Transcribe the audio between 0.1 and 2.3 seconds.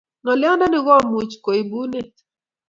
Ngolyondoni komuchi koib bunet